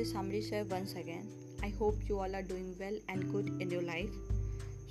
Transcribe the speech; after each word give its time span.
this 0.00 0.14
Amritsar 0.14 0.64
once 0.64 0.94
again. 0.94 1.26
I 1.62 1.68
hope 1.78 1.96
you 2.08 2.20
all 2.20 2.34
are 2.34 2.42
doing 2.42 2.74
well 2.80 2.94
and 3.10 3.30
good 3.30 3.48
in 3.60 3.70
your 3.70 3.82
life. 3.82 4.08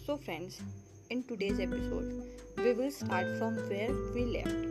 So, 0.05 0.17
friends, 0.17 0.61
in 1.09 1.23
today's 1.23 1.59
episode, 1.59 2.27
we 2.57 2.73
will 2.73 2.91
start 2.91 3.25
from 3.39 3.55
where 3.69 3.89
we 4.13 4.25
left. 4.25 4.67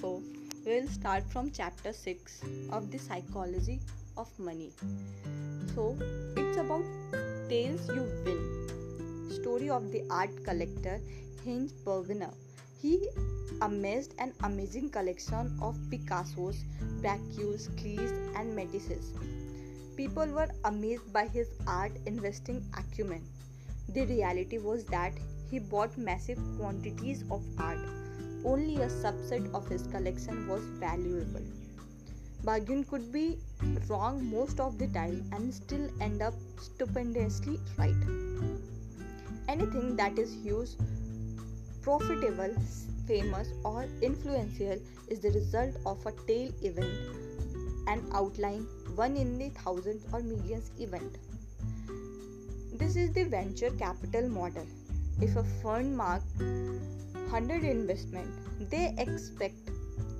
So, 0.00 0.22
we'll 0.64 0.88
start 0.88 1.30
from 1.30 1.50
chapter 1.50 1.92
6 1.92 2.40
of 2.72 2.90
the 2.90 2.98
psychology 2.98 3.80
of 4.16 4.30
money. 4.38 4.70
So, 5.74 5.98
it's 6.34 6.56
about 6.56 6.86
tales 7.50 7.86
you 7.88 8.06
win. 8.24 9.28
Story 9.42 9.68
of 9.68 9.92
the 9.92 10.02
art 10.08 10.30
collector 10.46 10.98
Heinz 11.44 11.72
Berggruen. 11.72 12.32
He 12.80 13.06
amassed 13.60 14.14
an 14.18 14.32
amazing 14.44 14.88
collection 14.88 15.58
of 15.60 15.76
Picasso's, 15.90 16.64
Braque's, 17.02 17.68
Klee's, 17.76 18.12
and 18.34 18.56
Matisse's. 18.56 19.12
People 19.98 20.28
were 20.28 20.46
amazed 20.64 21.12
by 21.12 21.26
his 21.26 21.48
art 21.66 21.90
investing 22.06 22.64
acumen. 22.78 23.24
The 23.88 24.04
reality 24.06 24.58
was 24.58 24.84
that 24.84 25.12
he 25.50 25.58
bought 25.58 25.98
massive 25.98 26.38
quantities 26.56 27.24
of 27.32 27.42
art. 27.58 27.80
Only 28.44 28.76
a 28.76 28.86
subset 28.86 29.52
of 29.52 29.66
his 29.66 29.88
collection 29.88 30.46
was 30.46 30.62
valuable. 30.82 31.42
Berggruen 32.44 32.86
could 32.88 33.10
be 33.10 33.38
wrong 33.88 34.24
most 34.24 34.60
of 34.60 34.78
the 34.78 34.86
time 34.86 35.28
and 35.32 35.52
still 35.52 35.90
end 36.00 36.22
up 36.22 36.34
stupendously 36.60 37.58
right. 37.76 38.06
Anything 39.48 39.96
that 39.96 40.16
is 40.16 40.36
used, 40.36 40.80
profitable, 41.82 42.54
famous, 43.08 43.48
or 43.64 43.88
influential 44.00 44.78
is 45.08 45.18
the 45.18 45.32
result 45.32 45.74
of 45.84 46.06
a 46.06 46.12
tail 46.28 46.52
event, 46.62 46.94
an 47.88 48.06
outline, 48.12 48.68
one 48.98 49.16
in 49.16 49.38
the 49.38 49.48
thousands 49.50 50.04
or 50.12 50.20
millions 50.20 50.72
event. 50.80 51.18
This 52.78 52.96
is 52.96 53.12
the 53.12 53.24
venture 53.24 53.70
capital 53.70 54.28
model. 54.28 54.66
If 55.20 55.36
a 55.36 55.44
fund 55.62 55.96
mark 55.96 56.22
100 56.38 57.62
investment, 57.62 58.28
they 58.70 58.94
expect 58.98 59.70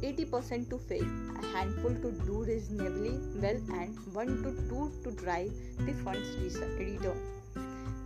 80% 0.03 0.71
to 0.71 0.79
fail, 0.79 1.09
a 1.43 1.47
handful 1.47 1.91
to 1.91 2.13
do 2.25 2.45
reasonably 2.45 3.19
well, 3.43 3.61
and 3.81 3.99
1 4.15 4.43
to 4.45 4.53
2 4.69 4.93
to 5.03 5.11
drive 5.23 5.53
the 5.81 5.93
fund's 6.05 6.57
return. 6.79 7.19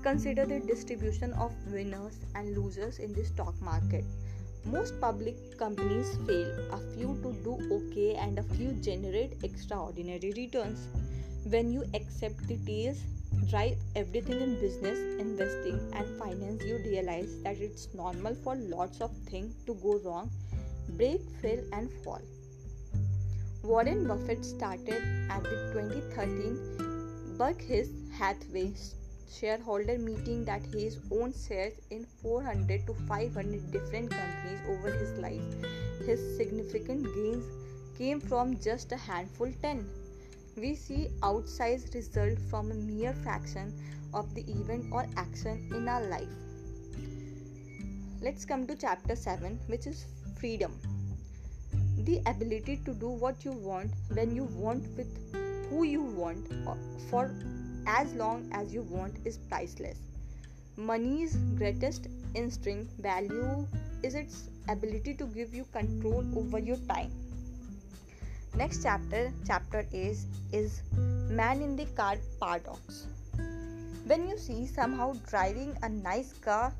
Consider 0.03 0.47
the 0.47 0.61
distribution 0.61 1.35
of 1.35 1.53
winners 1.71 2.19
and 2.35 2.57
losers 2.57 2.99
in 2.99 3.13
the 3.13 3.25
stock 3.25 3.55
market. 3.61 4.05
Most 4.65 5.01
public 5.01 5.59
companies 5.59 6.17
fail, 6.25 6.47
a 6.71 6.79
few 6.95 7.19
to 7.23 7.33
do 7.43 7.59
okay, 7.73 8.15
and 8.15 8.39
a 8.39 8.45
few 8.55 8.73
generate 8.75 9.43
extraordinary 9.43 10.33
returns. 10.37 10.87
When 11.49 11.73
you 11.73 11.85
accept 11.95 12.47
the 12.47 12.57
tails, 12.59 12.99
drive 13.51 13.77
everything 13.97 14.41
in 14.41 14.61
business, 14.61 14.99
investing, 15.21 15.81
and 15.95 16.07
finance, 16.17 16.63
you 16.65 16.77
realize 16.79 17.43
that 17.43 17.57
it's 17.57 17.89
normal 17.93 18.37
for 18.37 18.55
lots 18.55 19.01
of 19.01 19.11
things 19.29 19.53
to 19.67 19.75
go 19.75 19.99
wrong, 20.05 20.31
break, 20.91 21.21
fail, 21.41 21.65
and 21.73 21.91
fall. 22.05 22.23
Warren 23.65 24.07
Buffett 24.07 24.45
started 24.45 25.03
at 25.29 25.43
the 25.43 25.71
2013 25.73 27.37
Berkshire 27.37 27.87
Hathaway 28.13 28.75
shareholder 29.39 29.99
meeting 29.99 30.45
that 30.45 30.63
he 30.73 30.91
owned 31.11 31.35
shares 31.35 31.75
in 31.91 32.05
400 32.23 32.87
to 32.87 32.95
500 33.09 33.73
different 33.73 34.11
companies 34.11 34.61
over 34.69 34.91
his 34.91 35.13
life. 35.19 35.43
His 36.07 36.37
significant 36.37 37.07
gains 37.15 37.45
came 37.97 38.21
from 38.21 38.59
just 38.61 38.93
a 38.93 38.97
handful 38.97 39.53
10. 39.63 39.89
We 40.57 40.75
see 40.75 41.09
outsized 41.21 41.95
result 41.95 42.39
from 42.51 42.71
a 42.71 42.75
mere 42.75 43.15
fraction 43.15 43.73
of 44.13 44.35
the 44.35 44.43
event 44.43 44.87
or 44.93 45.07
action 45.17 45.69
in 45.75 45.89
our 45.89 46.05
life. 46.05 46.29
Let's 48.21 48.45
come 48.45 48.67
to 48.67 48.77
chapter 48.77 49.17
7 49.17 49.59
which 49.67 49.87
is 49.87 50.07
freedom. 50.39 50.79
The 52.05 52.21
ability 52.27 52.83
to 52.85 52.95
do 52.95 53.09
what 53.09 53.45
you 53.45 53.53
want 53.53 53.93
when 54.13 54.35
you 54.35 54.45
want 54.45 54.85
with 54.97 55.09
who 55.71 55.85
you 55.85 56.03
want 56.03 56.49
for 57.09 57.31
as 57.87 58.15
long 58.15 58.49
as 58.53 58.73
you 58.73 58.83
want 58.83 59.15
is 59.25 59.39
priceless. 59.39 59.99
Money's 60.77 61.37
greatest 61.57 62.09
instinct 62.35 62.93
value 63.01 63.67
is 64.03 64.15
its 64.15 64.49
ability 64.69 65.15
to 65.15 65.27
give 65.27 65.55
you 65.55 65.65
control 65.73 66.25
over 66.37 66.59
your 66.59 66.79
time. 66.89 67.11
Next 68.55 68.83
chapter, 68.83 69.33
chapter 69.47 69.87
is 69.93 70.27
is 70.53 70.83
man 71.29 71.63
in 71.63 71.77
the 71.77 71.87
car 71.97 72.17
paradox. 72.41 73.07
When 74.07 74.29
you 74.29 74.37
see 74.37 74.67
somehow 74.67 75.15
driving 75.29 75.77
a 75.83 75.89
nice 75.89 76.33
car, 76.35 76.73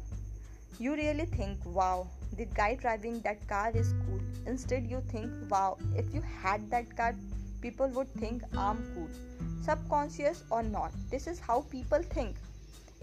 you 0.79 0.95
really 0.95 1.27
think, 1.27 1.59
wow, 1.65 2.09
the 2.37 2.47
guy 2.47 2.75
driving 2.75 3.21
that 3.21 3.47
car 3.49 3.71
is 3.75 3.95
cool. 4.05 4.21
Instead, 4.47 4.87
you 4.87 5.03
think, 5.09 5.31
wow, 5.51 5.79
if 5.97 6.13
you 6.15 6.23
had 6.43 6.69
that 6.71 6.95
car, 6.97 7.15
people 7.63 7.89
would 7.89 8.13
think 8.15 8.43
I'm 8.57 8.83
cool 8.95 9.09
subconscious 9.63 10.43
or 10.51 10.63
not. 10.63 10.93
This 11.11 11.27
is 11.27 11.39
how 11.41 11.63
people 11.71 12.03
think. 12.03 12.37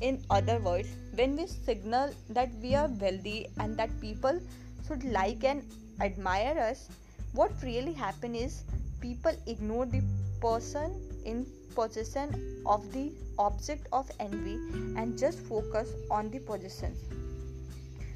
In 0.01 0.23
other 0.29 0.59
words, 0.59 0.89
when 1.15 1.35
we 1.35 1.47
signal 1.47 2.13
that 2.29 2.49
we 2.61 2.75
are 2.75 2.87
wealthy 2.87 3.47
and 3.59 3.77
that 3.77 3.89
people 4.01 4.39
should 4.87 5.03
like 5.03 5.43
and 5.43 5.63
admire 6.01 6.57
us, 6.57 6.89
what 7.33 7.51
really 7.63 7.93
happens 7.93 8.37
is 8.37 8.63
people 9.01 9.31
ignore 9.47 9.85
the 9.85 10.01
person 10.41 11.01
in 11.25 11.45
possession 11.75 12.63
of 12.65 12.91
the 12.93 13.11
object 13.37 13.87
of 13.91 14.09
envy 14.19 14.55
and 14.97 15.17
just 15.17 15.39
focus 15.39 15.89
on 16.09 16.29
the 16.31 16.39
possessions. 16.39 16.97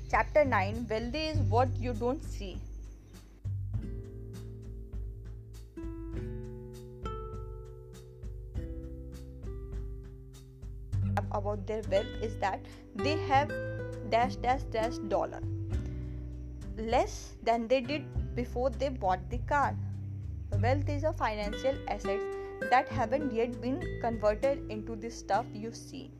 Chapter 0.09 0.45
9 0.45 0.87
Wealthy 0.89 1.25
is 1.27 1.37
what 1.49 1.69
you 1.79 1.93
don't 1.93 2.23
see. 2.23 2.57
About 11.33 11.65
their 11.67 11.81
wealth 11.89 12.21
is 12.21 12.37
that 12.37 12.59
they 12.95 13.17
have 13.33 13.51
dash 14.09 14.35
dash 14.37 14.63
dash 14.77 14.97
dollar 15.15 15.41
less 16.77 17.33
than 17.43 17.67
they 17.67 17.81
did 17.81 18.03
before 18.35 18.69
they 18.69 18.89
bought 18.89 19.29
the 19.29 19.37
car. 19.39 19.75
Wealth 20.61 20.89
is 20.89 21.03
a 21.03 21.13
financial 21.13 21.75
asset 21.87 22.19
that 22.69 22.87
haven't 22.89 23.33
yet 23.33 23.61
been 23.61 23.99
converted 24.01 24.69
into 24.71 24.95
the 24.95 25.09
stuff 25.09 25.45
you 25.53 25.71
see. 25.71 26.11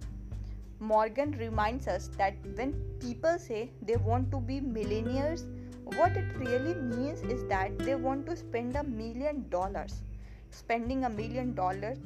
Morgan 0.79 1.31
reminds 1.39 1.87
us 1.87 2.09
that 2.17 2.35
when 2.55 2.73
people 2.99 3.39
say 3.39 3.71
they 3.81 3.95
want 3.95 4.31
to 4.31 4.39
be 4.39 4.59
millionaires, 4.59 5.45
what 5.85 6.17
it 6.17 6.25
really 6.37 6.75
means 6.75 7.21
is 7.21 7.45
that 7.47 7.77
they 7.79 7.95
want 7.95 8.25
to 8.25 8.35
spend 8.35 8.75
a 8.75 8.83
million 8.83 9.45
dollars. 9.49 10.03
Spending 10.49 11.05
a 11.05 11.09
million 11.09 11.53
dollars 11.55 11.97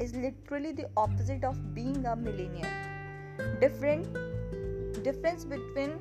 is 0.00 0.14
literally 0.14 0.72
the 0.72 0.88
opposite 0.96 1.44
of 1.44 1.74
being 1.74 2.04
a 2.06 2.16
millionaire. 2.16 3.58
Different 3.60 4.06
difference 5.02 5.44
between 5.44 5.98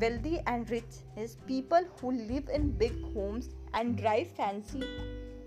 wealthy 0.00 0.40
and 0.46 0.70
rich 0.70 0.98
is 1.16 1.36
people 1.46 1.80
who 2.00 2.12
live 2.12 2.48
in 2.48 2.70
big 2.70 2.92
homes 3.14 3.48
and 3.74 3.96
drive 3.98 4.28
fancy 4.28 4.84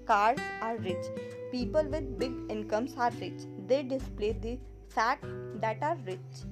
cars 0.05 0.39
are 0.61 0.77
rich. 0.77 1.05
People 1.51 1.83
with 1.83 2.19
big 2.19 2.33
incomes 2.49 2.95
are 2.97 3.11
rich. 3.21 3.41
They 3.67 3.83
display 3.83 4.33
the 4.33 4.59
fact 4.89 5.25
that 5.61 5.81
are 5.81 5.97
rich. 6.05 6.45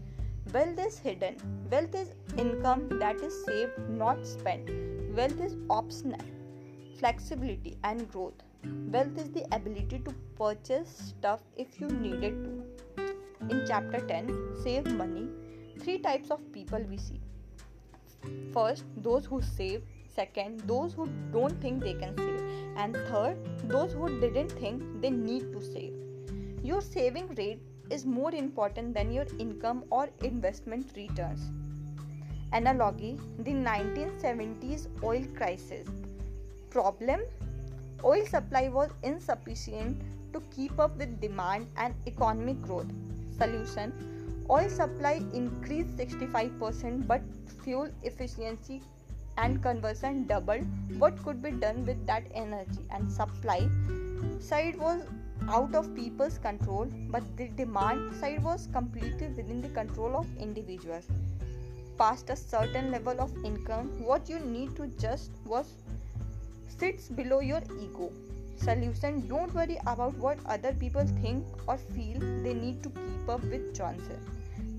Wealth 0.53 0.79
is 0.79 0.97
hidden. 0.97 1.35
Wealth 1.69 1.95
is 1.95 2.13
income 2.37 2.87
that 2.99 3.17
is 3.17 3.45
saved, 3.45 3.77
not 3.89 4.25
spent. 4.25 4.69
Wealth 5.15 5.39
is 5.41 5.55
optional. 5.69 6.21
Flexibility 6.97 7.77
and 7.83 8.09
growth. 8.11 8.41
Wealth 8.65 9.17
is 9.17 9.29
the 9.31 9.45
ability 9.55 9.99
to 9.99 10.13
purchase 10.37 10.89
stuff 10.89 11.41
if 11.57 11.79
you 11.79 11.87
needed 11.87 12.43
to. 12.43 13.03
In 13.49 13.63
chapter 13.67 13.99
10, 13.99 14.57
Save 14.63 14.91
Money, 14.93 15.29
three 15.79 15.99
types 15.99 16.29
of 16.29 16.39
people 16.51 16.83
we 16.89 16.97
see. 16.97 17.21
First, 18.53 18.83
those 18.97 19.25
who 19.25 19.41
save. 19.41 19.83
Second, 20.13 20.59
those 20.61 20.93
who 20.93 21.07
don't 21.31 21.61
think 21.61 21.81
they 21.81 21.93
can 21.93 22.17
save. 22.17 22.41
And 22.75 22.95
third, 23.09 23.37
those 23.69 23.93
who 23.93 24.19
didn't 24.19 24.51
think 24.51 24.83
they 25.01 25.09
need 25.09 25.51
to 25.53 25.61
save. 25.61 25.93
Your 26.61 26.81
saving 26.81 27.33
rate 27.35 27.61
is 27.89 28.05
more 28.05 28.33
important 28.33 28.93
than 28.93 29.11
your 29.11 29.25
income 29.37 29.85
or 29.89 30.09
investment 30.21 30.91
returns. 30.95 31.49
Analogy 32.51 33.17
The 33.37 33.51
1970s 33.51 34.87
oil 35.03 35.23
crisis. 35.37 35.87
Problem 36.69 37.21
oil 38.03 38.25
supply 38.25 38.69
was 38.69 38.89
insufficient 39.03 40.01
to 40.33 40.41
keep 40.55 40.79
up 40.79 40.97
with 40.97 41.19
demand 41.19 41.67
and 41.77 41.93
economic 42.07 42.61
growth. 42.61 42.91
Solution 43.37 43.93
Oil 44.51 44.67
supply 44.67 45.21
increased 45.31 45.95
65%, 45.95 47.05
but 47.05 47.21
fuel 47.63 47.87
efficiency 48.01 48.81
and 49.37 49.61
conversion 49.61 50.25
doubled. 50.25 50.65
What 50.97 51.21
could 51.23 51.43
be 51.43 51.51
done 51.51 51.85
with 51.85 52.07
that 52.07 52.23
energy? 52.33 52.79
And 52.89 53.11
supply 53.11 53.69
side 54.39 54.79
was 54.79 55.03
out 55.49 55.75
of 55.75 55.93
people's 55.95 56.39
control, 56.39 56.87
but 57.11 57.23
the 57.37 57.49
demand 57.49 58.15
side 58.15 58.43
was 58.43 58.67
completely 58.73 59.27
within 59.27 59.61
the 59.61 59.69
control 59.69 60.17
of 60.17 60.25
individuals. 60.37 61.07
Past 61.99 62.31
a 62.31 62.35
certain 62.35 62.89
level 62.91 63.21
of 63.21 63.31
income, 63.45 64.03
what 64.03 64.27
you 64.27 64.39
need 64.39 64.75
to 64.77 64.87
just 64.87 65.31
was 65.45 65.75
sits 66.77 67.07
below 67.09 67.39
your 67.39 67.61
ego. 67.79 68.11
Solution 68.55 69.27
Don't 69.27 69.53
worry 69.53 69.77
about 69.87 70.15
what 70.17 70.37
other 70.45 70.73
people 70.73 71.05
think 71.21 71.45
or 71.67 71.77
feel 71.77 72.19
they 72.43 72.53
need 72.53 72.83
to 72.83 72.89
keep 72.89 73.29
up 73.29 73.43
with 73.43 73.75
Johnson. 73.75 74.19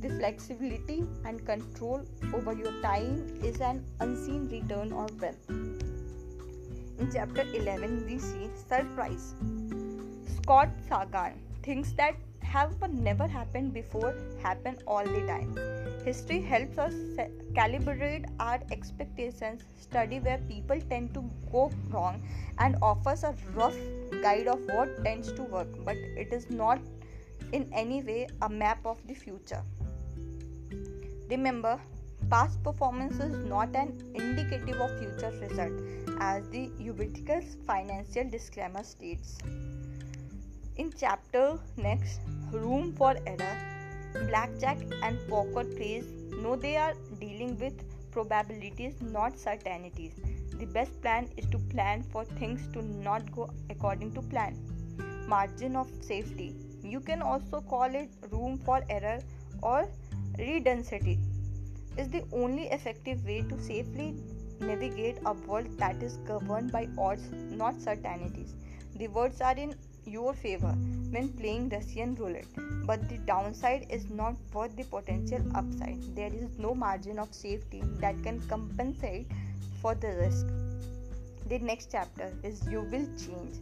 The 0.00 0.10
flexibility 0.10 1.04
and 1.24 1.44
control 1.44 2.02
over 2.34 2.52
your 2.52 2.72
time 2.82 3.40
is 3.42 3.60
an 3.60 3.84
unseen 4.00 4.48
return 4.48 4.92
on 4.92 5.08
wealth. 5.18 5.50
In 6.98 7.10
chapter 7.12 7.42
11, 7.42 8.06
we 8.06 8.18
see 8.18 8.50
surprise. 8.68 9.34
Scott 10.36 10.68
Sagan 10.88 11.34
things 11.62 11.92
that 11.94 12.16
have 12.42 12.72
never 12.92 13.26
happened 13.26 13.72
before 13.72 14.14
happen 14.42 14.76
all 14.86 15.04
the 15.04 15.26
time. 15.26 15.54
History 16.04 16.40
helps 16.40 16.78
us 16.78 16.94
calibrate 17.52 18.24
our 18.40 18.60
expectations, 18.70 19.62
study 19.78 20.18
where 20.18 20.38
people 20.48 20.80
tend 20.88 21.12
to 21.14 21.22
go 21.52 21.70
wrong, 21.90 22.22
and 22.58 22.76
offers 22.80 23.22
a 23.22 23.34
rough 23.54 23.76
guide 24.22 24.46
of 24.48 24.60
what 24.72 25.04
tends 25.04 25.30
to 25.32 25.42
work, 25.42 25.68
but 25.84 25.96
it 25.96 26.32
is 26.32 26.48
not 26.48 26.80
in 27.52 27.68
any 27.72 28.02
way 28.02 28.28
a 28.42 28.48
map 28.48 28.78
of 28.86 28.98
the 29.06 29.14
future. 29.14 29.62
Remember, 31.28 31.78
past 32.30 32.62
performance 32.62 33.20
is 33.20 33.44
not 33.48 33.74
an 33.76 33.92
indicative 34.14 34.80
of 34.80 34.98
future 34.98 35.32
result, 35.40 35.72
as 36.18 36.48
the 36.48 36.70
ubiquitous 36.78 37.56
financial 37.66 38.24
disclaimer 38.24 38.82
states. 38.82 39.38
In 40.76 40.92
chapter 40.98 41.58
next, 41.76 42.20
room 42.52 42.94
for 42.94 43.16
error, 43.26 43.79
blackjack 44.28 44.78
and 45.02 45.18
poker 45.28 45.64
players 45.64 46.06
know 46.42 46.56
they 46.56 46.76
are 46.76 46.94
dealing 47.20 47.58
with 47.58 47.74
probabilities, 48.10 48.94
not 49.00 49.38
certainties. 49.38 50.12
The 50.58 50.66
best 50.66 51.00
plan 51.00 51.28
is 51.36 51.46
to 51.50 51.58
plan 51.58 52.02
for 52.02 52.24
things 52.24 52.60
to 52.72 52.82
not 52.82 53.30
go 53.32 53.50
according 53.70 54.12
to 54.14 54.22
plan. 54.22 54.58
Margin 55.26 55.76
of 55.76 55.88
safety. 56.00 56.54
You 56.82 57.00
can 57.00 57.22
also 57.22 57.60
call 57.60 57.94
it 57.94 58.10
room 58.30 58.58
for 58.58 58.82
error 58.90 59.20
or 59.62 59.88
redundancy. 60.38 61.18
Is 61.96 62.08
the 62.08 62.24
only 62.32 62.64
effective 62.64 63.24
way 63.24 63.42
to 63.42 63.58
safely 63.60 64.14
navigate 64.60 65.18
a 65.24 65.32
world 65.32 65.66
that 65.78 66.02
is 66.02 66.16
governed 66.18 66.72
by 66.72 66.88
odds, 66.98 67.22
not 67.32 67.80
certainties. 67.80 68.54
The 68.96 69.08
words 69.08 69.40
are 69.40 69.56
in 69.56 69.74
your 70.10 70.32
favor 70.34 70.74
when 71.10 71.28
playing 71.28 71.68
Russian 71.68 72.14
roulette, 72.16 72.46
but 72.84 73.08
the 73.08 73.18
downside 73.18 73.86
is 73.90 74.10
not 74.10 74.34
worth 74.52 74.76
the 74.76 74.84
potential 74.84 75.40
upside. 75.54 75.98
There 76.16 76.32
is 76.32 76.58
no 76.58 76.74
margin 76.74 77.18
of 77.18 77.32
safety 77.32 77.82
that 78.00 78.22
can 78.22 78.40
compensate 78.48 79.26
for 79.80 79.94
the 79.94 80.08
risk. 80.08 80.46
The 81.48 81.58
next 81.58 81.90
chapter 81.92 82.32
is 82.42 82.66
You 82.68 82.80
Will 82.82 83.06
Change. 83.24 83.56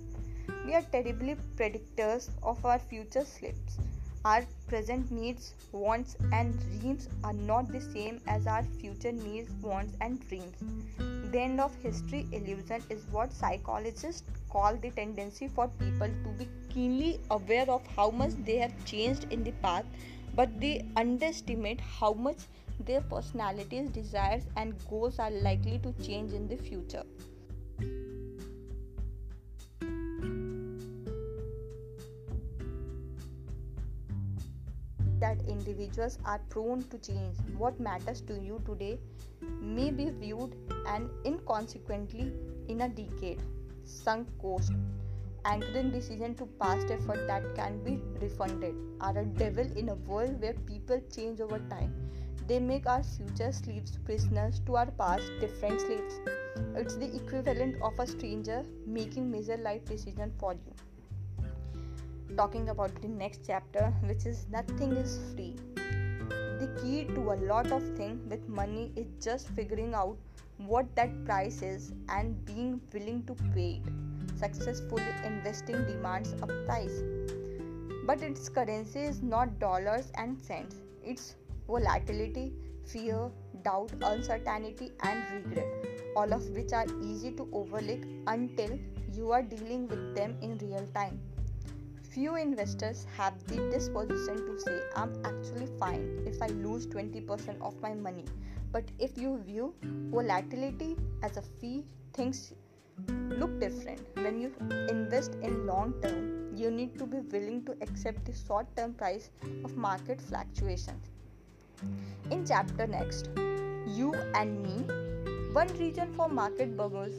We 0.64 0.74
are 0.74 0.82
terribly 0.82 1.36
predictors 1.56 2.28
of 2.42 2.64
our 2.64 2.78
future 2.78 3.24
slips. 3.24 3.78
Our 4.24 4.44
present 4.68 5.10
needs, 5.10 5.54
wants, 5.72 6.16
and 6.32 6.58
dreams 6.80 7.08
are 7.24 7.32
not 7.32 7.68
the 7.72 7.80
same 7.80 8.20
as 8.26 8.46
our 8.46 8.64
future 8.80 9.12
needs, 9.12 9.50
wants, 9.62 9.94
and 10.00 10.20
dreams. 10.28 10.56
The 11.30 11.40
end 11.40 11.60
of 11.60 11.74
history 11.76 12.26
illusion 12.32 12.82
is 12.88 13.06
what 13.10 13.32
psychologists 13.32 14.22
call 14.48 14.76
the 14.76 14.90
tendency 14.90 15.46
for 15.46 15.68
people 15.68 16.08
to 16.08 16.28
be 16.38 16.48
keenly 16.70 17.20
aware 17.30 17.68
of 17.70 17.86
how 17.88 18.10
much 18.10 18.32
they 18.46 18.56
have 18.56 18.72
changed 18.86 19.24
in 19.30 19.44
the 19.44 19.52
past, 19.52 19.86
but 20.34 20.58
they 20.58 20.86
underestimate 20.96 21.82
how 21.82 22.14
much 22.14 22.38
their 22.80 23.02
personalities, 23.02 23.90
desires, 23.90 24.44
and 24.56 24.74
goals 24.88 25.18
are 25.18 25.30
likely 25.30 25.78
to 25.80 25.92
change 26.02 26.32
in 26.32 26.48
the 26.48 26.56
future. 26.56 27.04
That 35.20 35.38
individuals 35.48 36.18
are 36.24 36.40
prone 36.48 36.82
to 36.90 36.98
change. 36.98 37.36
What 37.56 37.80
matters 37.80 38.20
to 38.22 38.38
you 38.38 38.62
today 38.64 38.98
may 39.60 39.90
be 39.90 40.10
viewed 40.10 40.54
and 40.86 41.10
inconsequently 41.24 42.32
in 42.68 42.82
a 42.82 42.88
decade 42.88 43.42
sunk 43.84 44.28
cost, 44.40 44.72
anchoring 45.44 45.90
decision 45.90 46.34
to 46.36 46.46
past 46.60 46.90
effort 46.90 47.26
that 47.26 47.54
can 47.54 47.82
be 47.82 48.00
refunded, 48.20 48.74
are 49.00 49.18
a 49.18 49.24
devil 49.24 49.66
in 49.76 49.88
a 49.88 49.94
world 49.94 50.40
where 50.40 50.52
people 50.52 51.00
change 51.14 51.40
over 51.40 51.58
time. 51.70 51.94
They 52.46 52.58
make 52.60 52.86
our 52.86 53.02
future 53.02 53.52
slaves 53.52 53.98
prisoners 54.04 54.60
to 54.66 54.76
our 54.76 54.90
past 54.92 55.24
different 55.40 55.80
slaves. 55.80 56.20
It's 56.76 56.96
the 56.96 57.14
equivalent 57.16 57.82
of 57.82 57.98
a 57.98 58.06
stranger 58.06 58.62
making 58.86 59.30
major 59.30 59.56
life 59.56 59.84
decision 59.84 60.32
for 60.38 60.54
you. 60.54 60.87
Talking 62.36 62.68
about 62.68 63.00
the 63.02 63.08
next 63.08 63.40
chapter, 63.46 63.92
which 64.04 64.26
is 64.26 64.46
nothing 64.50 64.92
is 64.92 65.18
free. 65.34 65.56
The 66.60 66.68
key 66.80 67.04
to 67.14 67.32
a 67.32 67.36
lot 67.50 67.72
of 67.72 67.82
things 67.96 68.20
with 68.30 68.48
money 68.48 68.92
is 68.96 69.06
just 69.20 69.48
figuring 69.48 69.94
out 69.94 70.16
what 70.58 70.94
that 70.96 71.24
price 71.24 71.62
is 71.62 71.92
and 72.08 72.44
being 72.44 72.80
willing 72.92 73.24
to 73.26 73.34
pay 73.54 73.80
it. 73.84 74.38
Successfully 74.38 75.02
investing 75.24 75.84
demands 75.86 76.34
a 76.42 76.46
price. 76.66 77.02
But 78.06 78.22
its 78.22 78.48
currency 78.48 79.00
is 79.00 79.22
not 79.22 79.58
dollars 79.58 80.12
and 80.16 80.40
cents, 80.40 80.76
it's 81.04 81.34
volatility, 81.66 82.52
fear, 82.84 83.30
doubt, 83.62 83.92
uncertainty, 84.02 84.92
and 85.02 85.22
regret, 85.32 85.66
all 86.16 86.32
of 86.32 86.48
which 86.50 86.72
are 86.72 86.86
easy 87.02 87.32
to 87.32 87.48
overlook 87.52 88.00
until 88.26 88.78
you 89.14 89.32
are 89.32 89.42
dealing 89.42 89.88
with 89.88 90.14
them 90.14 90.36
in 90.40 90.56
real 90.58 90.86
time. 90.94 91.20
Few 92.18 92.34
investors 92.34 93.06
have 93.16 93.34
the 93.46 93.58
disposition 93.70 94.38
to 94.44 94.58
say, 94.58 94.80
I'm 94.96 95.12
actually 95.24 95.68
fine 95.78 96.24
if 96.26 96.42
I 96.42 96.48
lose 96.48 96.84
20% 96.88 97.62
of 97.62 97.80
my 97.80 97.94
money 97.94 98.24
but 98.72 98.82
if 98.98 99.16
you 99.16 99.38
view 99.46 99.72
volatility 100.10 100.96
as 101.22 101.36
a 101.36 101.42
fee, 101.42 101.84
things 102.14 102.54
look 103.28 103.60
different. 103.60 104.00
When 104.14 104.40
you 104.40 104.52
invest 104.88 105.36
in 105.42 105.64
long 105.64 105.94
term, 106.02 106.56
you 106.56 106.72
need 106.72 106.98
to 106.98 107.06
be 107.06 107.18
willing 107.18 107.64
to 107.66 107.76
accept 107.82 108.24
the 108.24 108.34
short 108.34 108.66
term 108.76 108.94
price 108.94 109.30
of 109.64 109.76
market 109.76 110.20
fluctuations. 110.20 111.06
In 112.32 112.44
chapter 112.44 112.88
next, 112.88 113.28
you 113.86 114.12
and 114.34 114.60
me, 114.60 115.52
one 115.52 115.68
reason 115.78 116.12
for 116.14 116.28
market 116.28 116.76
bubbles, 116.76 117.14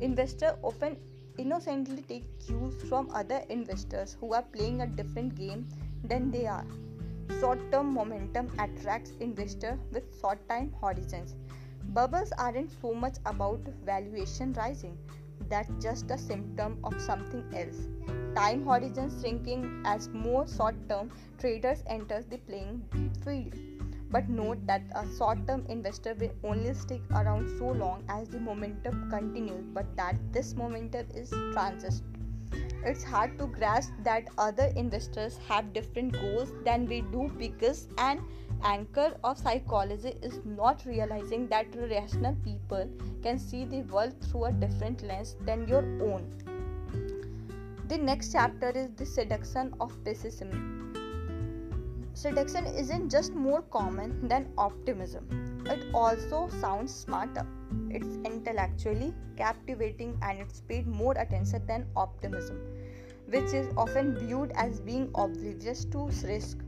investor 0.00 0.56
often 0.60 0.96
innocently 1.40 2.02
take 2.08 2.24
cues 2.46 2.82
from 2.88 3.10
other 3.14 3.42
investors 3.48 4.16
who 4.20 4.34
are 4.34 4.42
playing 4.42 4.82
a 4.82 4.86
different 4.86 5.34
game 5.34 5.66
than 6.04 6.30
they 6.30 6.46
are. 6.46 6.66
Short 7.40 7.60
term 7.72 7.94
momentum 7.94 8.50
attracts 8.58 9.12
investors 9.20 9.78
with 9.92 10.04
short 10.20 10.46
time 10.48 10.74
horizons. 10.80 11.36
Bubbles 11.98 12.32
aren't 12.38 12.70
so 12.82 12.92
much 12.92 13.16
about 13.24 13.60
valuation 13.86 14.52
rising, 14.52 14.98
that's 15.48 15.70
just 15.82 16.10
a 16.10 16.18
symptom 16.18 16.78
of 16.84 17.00
something 17.00 17.44
else. 17.54 17.88
Time 18.36 18.64
horizons 18.64 19.20
shrinking 19.20 19.82
as 19.84 20.08
more 20.08 20.46
short 20.46 20.76
term 20.88 21.10
traders 21.38 21.82
enter 21.86 22.22
the 22.30 22.38
playing 22.38 22.82
field. 23.24 23.69
But 24.10 24.28
note 24.28 24.66
that 24.66 24.82
a 24.94 25.06
short 25.16 25.46
term 25.46 25.64
investor 25.68 26.14
will 26.14 26.32
only 26.44 26.74
stick 26.74 27.02
around 27.12 27.48
so 27.58 27.68
long 27.68 28.04
as 28.08 28.28
the 28.28 28.40
momentum 28.40 29.08
continues, 29.10 29.64
but 29.72 29.96
that 29.96 30.16
this 30.32 30.54
momentum 30.54 31.06
is 31.14 31.30
transient 31.52 32.02
it's 32.82 33.04
hard 33.04 33.38
to 33.38 33.46
grasp 33.46 33.92
that 34.04 34.28
other 34.38 34.72
investors 34.74 35.38
have 35.48 35.72
different 35.74 36.12
goals 36.12 36.52
than 36.64 36.86
we 36.86 37.02
do 37.02 37.30
because 37.38 37.88
an 37.98 38.22
anchor 38.62 39.14
of 39.22 39.38
psychology 39.38 40.14
is 40.22 40.40
not 40.44 40.84
realizing 40.86 41.46
that 41.48 41.66
rational 41.74 42.34
people 42.42 42.88
can 43.22 43.38
see 43.38 43.64
the 43.64 43.82
world 43.82 44.14
through 44.22 44.46
a 44.46 44.52
different 44.52 45.02
lens 45.02 45.36
than 45.42 45.68
your 45.68 45.82
own. 46.02 46.26
The 47.88 47.98
next 47.98 48.32
chapter 48.32 48.70
is 48.70 48.88
the 48.96 49.04
seduction 49.04 49.74
of 49.80 49.92
pessimism. 50.04 50.79
Seduction 52.20 52.66
isn't 52.66 53.08
just 53.10 53.32
more 53.32 53.62
common 53.62 54.28
than 54.28 54.52
optimism, 54.58 55.26
it 55.64 55.86
also 55.94 56.50
sounds 56.60 56.94
smarter. 56.94 57.46
It's 57.88 58.18
intellectually 58.30 59.14
captivating 59.38 60.18
and 60.20 60.38
it's 60.38 60.60
paid 60.60 60.86
more 60.86 61.14
attention 61.16 61.64
than 61.66 61.86
optimism, 61.96 62.58
which 63.26 63.54
is 63.54 63.72
often 63.74 64.18
viewed 64.18 64.52
as 64.54 64.80
being 64.80 65.10
oblivious 65.14 65.86
to 65.86 66.10
risk. 66.28 66.58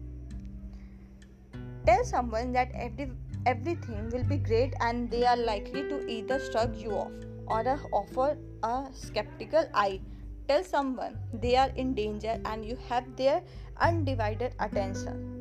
Tell 1.85 2.03
someone 2.03 2.53
that 2.53 2.71
every, 2.73 3.13
everything 3.45 4.09
will 4.09 4.25
be 4.25 4.39
great 4.39 4.73
and 4.81 5.11
they 5.11 5.27
are 5.27 5.37
likely 5.37 5.83
to 5.83 6.09
either 6.09 6.41
shrug 6.51 6.75
you 6.77 6.93
off 6.93 7.13
or 7.47 7.79
offer 7.93 8.39
a 8.63 8.87
skeptical 8.95 9.69
eye. 9.75 10.01
Tell 10.49 10.65
someone 10.65 11.19
they 11.35 11.57
are 11.57 11.69
in 11.77 11.93
danger 11.93 12.41
and 12.47 12.65
you 12.65 12.79
have 12.89 13.05
their 13.17 13.43
undivided 13.79 14.55
attention. 14.59 15.32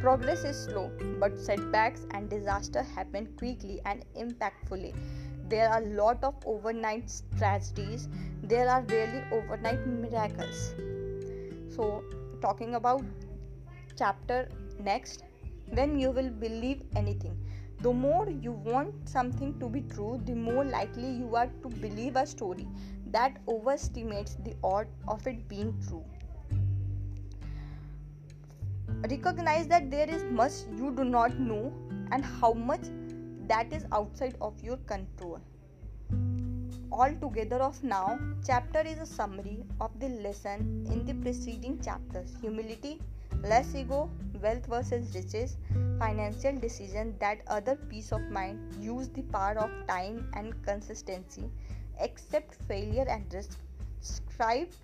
Progress 0.00 0.44
is 0.44 0.56
slow, 0.64 0.90
but 1.18 1.38
setbacks 1.38 2.06
and 2.12 2.30
disaster 2.30 2.82
happen 2.82 3.26
quickly 3.36 3.82
and 3.84 4.02
impactfully. 4.16 4.94
There 5.50 5.68
are 5.68 5.82
a 5.82 5.86
lot 5.88 6.24
of 6.24 6.36
overnight 6.46 7.12
tragedies. 7.36 8.08
There 8.42 8.66
are 8.66 8.80
really 8.82 9.22
overnight 9.30 9.86
miracles. 9.86 10.74
So, 11.68 12.02
talking 12.40 12.76
about 12.76 13.04
chapter 13.98 14.48
next, 14.82 15.24
when 15.66 15.98
you 15.98 16.12
will 16.12 16.30
believe 16.30 16.82
anything. 16.96 17.36
The 17.82 17.92
more 17.92 18.26
you 18.30 18.52
want 18.52 19.06
something 19.06 19.58
to 19.60 19.68
be 19.68 19.82
true, 19.82 20.18
the 20.24 20.34
more 20.34 20.64
likely 20.64 21.10
you 21.10 21.36
are 21.36 21.50
to 21.62 21.68
believe 21.68 22.16
a 22.16 22.26
story 22.26 22.66
that 23.08 23.36
overestimates 23.46 24.36
the 24.44 24.54
odds 24.64 24.90
of 25.08 25.26
it 25.26 25.46
being 25.46 25.78
true. 25.86 26.04
Recognize 29.08 29.66
that 29.68 29.90
there 29.90 30.08
is 30.08 30.24
much 30.24 30.52
you 30.76 30.90
do 30.94 31.04
not 31.04 31.38
know 31.38 31.72
and 32.12 32.22
how 32.24 32.52
much 32.52 32.82
that 33.48 33.72
is 33.72 33.86
outside 33.92 34.36
of 34.42 34.62
your 34.62 34.76
control. 34.78 35.40
Altogether, 36.92 37.56
of 37.56 37.82
now, 37.82 38.18
chapter 38.44 38.80
is 38.80 38.98
a 38.98 39.06
summary 39.06 39.64
of 39.80 39.98
the 40.00 40.08
lesson 40.08 40.86
in 40.92 41.06
the 41.06 41.14
preceding 41.14 41.80
chapters 41.80 42.36
humility, 42.42 43.00
less 43.42 43.74
ego, 43.74 44.10
wealth 44.42 44.66
versus 44.66 45.14
riches, 45.14 45.56
financial 45.98 46.58
decision 46.58 47.14
that 47.20 47.38
other 47.46 47.76
peace 47.76 48.12
of 48.12 48.20
mind, 48.30 48.58
use 48.80 49.08
the 49.08 49.22
power 49.22 49.58
of 49.58 49.70
time 49.86 50.30
and 50.34 50.62
consistency, 50.62 51.50
accept 52.00 52.54
failure 52.68 53.06
and 53.08 53.32
risk, 53.32 53.58
strive 54.00 54.76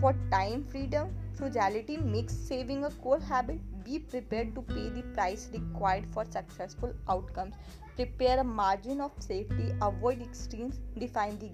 for 0.00 0.14
time 0.30 0.64
freedom, 0.64 1.14
frugality 1.34 1.96
makes 1.96 2.34
saving 2.34 2.84
a 2.84 2.90
core 2.90 3.20
habit, 3.20 3.58
be 3.84 3.98
prepared 3.98 4.54
to 4.54 4.62
pay 4.62 4.88
the 4.90 5.02
price 5.14 5.48
required 5.52 6.06
for 6.12 6.24
successful 6.24 6.92
outcomes, 7.08 7.54
prepare 7.96 8.40
a 8.40 8.44
margin 8.44 9.00
of 9.00 9.12
safety, 9.18 9.72
avoid 9.82 10.22
extremes, 10.22 10.78
define 10.98 11.38
the 11.38 11.50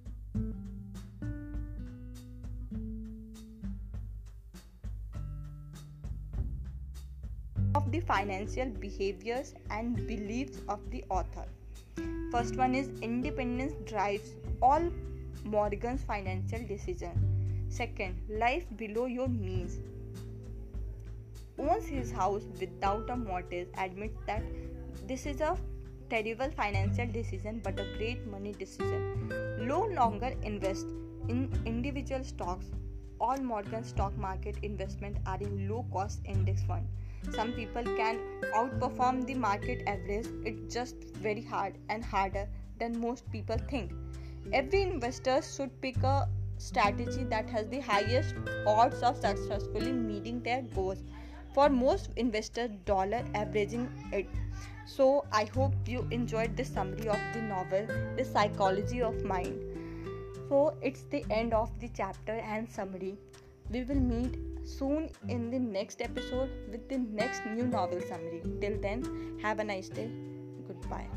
of 7.74 7.90
the 7.90 8.00
financial 8.00 8.66
behaviors 8.66 9.54
and 9.70 9.96
beliefs 10.06 10.58
of 10.68 10.78
the 10.90 11.04
author. 11.10 11.44
First 12.30 12.56
one 12.56 12.74
is 12.74 12.88
independence 13.00 13.74
drives 13.88 14.34
all 14.62 14.90
Morgan's 15.44 16.02
financial 16.02 16.66
decision. 16.66 17.33
Second, 17.76 18.20
life 18.28 18.64
below 18.76 19.06
your 19.06 19.26
means. 19.28 19.78
Owns 21.58 21.86
his 21.86 22.12
house 22.12 22.44
without 22.60 23.10
a 23.10 23.16
mortgage, 23.16 23.68
admits 23.76 24.18
that 24.26 24.42
this 25.08 25.26
is 25.26 25.40
a 25.40 25.56
terrible 26.08 26.50
financial 26.50 27.06
decision 27.06 27.60
but 27.64 27.80
a 27.80 27.86
great 27.96 28.26
money 28.26 28.52
decision. 28.52 29.32
No 29.58 29.80
longer 30.00 30.32
invest 30.42 30.86
in 31.28 31.50
individual 31.64 32.22
stocks. 32.22 32.66
All 33.20 33.38
Morgan 33.38 33.82
stock 33.82 34.16
market 34.16 34.56
investment 34.62 35.16
are 35.26 35.38
in 35.40 35.68
low 35.68 35.84
cost 35.92 36.20
index 36.24 36.62
fund 36.62 36.86
some 37.32 37.52
people 37.52 37.82
can 37.96 38.18
outperform 38.54 39.26
the 39.26 39.34
market 39.34 39.82
average 39.86 40.26
it's 40.44 40.74
just 40.74 40.96
very 41.26 41.42
hard 41.42 41.74
and 41.88 42.04
harder 42.04 42.46
than 42.78 42.98
most 43.00 43.30
people 43.32 43.56
think 43.70 43.92
every 44.52 44.82
investor 44.82 45.40
should 45.40 45.80
pick 45.80 45.96
a 46.02 46.28
strategy 46.58 47.24
that 47.24 47.48
has 47.48 47.68
the 47.68 47.80
highest 47.80 48.34
odds 48.66 49.02
of 49.02 49.16
successfully 49.16 49.92
meeting 49.92 50.40
their 50.42 50.62
goals 50.74 51.02
for 51.52 51.68
most 51.68 52.10
investors 52.16 52.70
dollar 52.84 53.22
averaging 53.34 53.88
it 54.12 54.26
so 54.86 55.24
i 55.32 55.44
hope 55.44 55.74
you 55.86 56.06
enjoyed 56.10 56.56
the 56.56 56.64
summary 56.64 57.08
of 57.08 57.20
the 57.34 57.42
novel 57.42 57.86
the 58.16 58.24
psychology 58.24 59.02
of 59.02 59.22
mind 59.24 59.60
so 60.48 60.74
it's 60.82 61.02
the 61.10 61.24
end 61.30 61.54
of 61.54 61.70
the 61.80 61.88
chapter 61.94 62.32
and 62.32 62.68
summary 62.68 63.16
we 63.70 63.82
will 63.84 64.00
meet 64.00 64.36
soon 64.64 65.10
in 65.28 65.50
the 65.50 65.58
next 65.58 66.00
episode 66.00 66.50
with 66.70 66.88
the 66.88 66.98
next 66.98 67.44
new 67.46 67.66
novel 67.66 68.00
summary. 68.00 68.42
Till 68.60 68.80
then, 68.80 69.38
have 69.42 69.58
a 69.60 69.64
nice 69.64 69.88
day. 69.88 70.10
Goodbye. 70.66 71.08